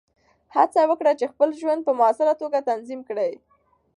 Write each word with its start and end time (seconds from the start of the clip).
هڅه 0.55 0.81
وکړه 0.89 1.11
چې 1.19 1.25
خپل 1.33 1.49
ژوند 1.59 1.81
په 1.87 1.91
مؤثره 1.99 2.33
توګه 2.41 2.65
تنظیم 2.69 3.01
کړې. 3.09 3.31